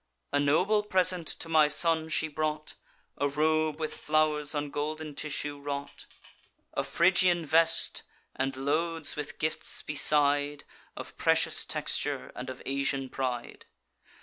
A 0.33 0.39
noble 0.39 0.81
present 0.81 1.27
to 1.27 1.47
my 1.47 1.67
son 1.67 2.09
she 2.09 2.27
brought, 2.27 2.73
A 3.19 3.29
robe 3.29 3.79
with 3.79 3.95
flow'rs 3.95 4.55
on 4.55 4.71
golden 4.71 5.13
tissue 5.13 5.59
wrought, 5.59 6.07
A 6.73 6.83
phrygian 6.83 7.45
vest; 7.45 8.01
and 8.35 8.55
loads 8.57 9.15
with 9.15 9.37
gifts 9.37 9.83
beside 9.83 10.63
Of 10.97 11.17
precious 11.17 11.67
texture, 11.67 12.31
and 12.35 12.49
of 12.49 12.63
Asian 12.65 13.09
pride. 13.09 13.67